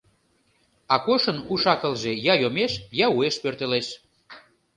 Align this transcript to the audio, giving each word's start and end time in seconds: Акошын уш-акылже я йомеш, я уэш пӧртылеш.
Акошын 0.95 1.37
уш-акылже 1.53 2.11
я 2.31 2.33
йомеш, 2.41 2.73
я 3.05 3.07
уэш 3.15 3.35
пӧртылеш. 3.43 3.87